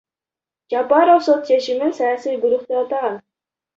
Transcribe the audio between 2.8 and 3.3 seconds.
атаган.